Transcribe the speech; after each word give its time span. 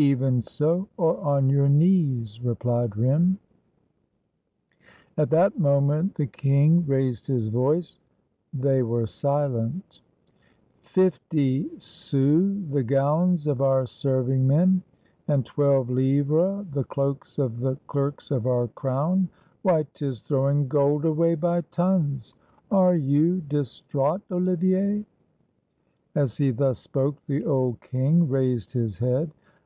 "Even 0.00 0.40
so, 0.40 0.88
or 0.96 1.18
on 1.22 1.50
your 1.50 1.68
knees," 1.68 2.40
replied 2.42 2.96
Rym. 2.96 3.36
At 5.18 5.28
that 5.28 5.58
moment 5.58 6.14
the 6.14 6.26
king 6.26 6.86
raised 6.86 7.26
his 7.26 7.48
voice. 7.48 7.98
They 8.54 8.82
were 8.82 9.06
silent." 9.06 10.00
Fifty 10.80 11.68
sous 11.76 12.66
the 12.70 12.82
gowns 12.82 13.46
of 13.46 13.60
our 13.60 13.84
serving 13.84 14.46
men, 14.46 14.82
and 15.28 15.44
twelve 15.44 15.88
Hvres 15.88 16.64
the 16.72 16.84
cloaks 16.84 17.38
of 17.38 17.60
the 17.60 17.76
clerks 17.86 18.30
of 18.30 18.46
our 18.46 18.68
crown! 18.68 19.28
Why, 19.60 19.82
't 19.82 20.00
is 20.06 20.22
throwing 20.22 20.66
gold 20.66 21.04
away 21.04 21.34
by 21.34 21.60
tons! 21.60 22.32
Are 22.70 22.96
you 22.96 23.42
distraught, 23.42 24.22
Oli 24.30 24.54
vier?" 24.56 25.04
As 26.14 26.38
he 26.38 26.52
thus 26.52 26.78
spoke, 26.78 27.16
the 27.26 27.44
old 27.44 27.82
king 27.82 28.26
raised 28.30 28.72
his 28.72 28.98
head. 29.00 29.30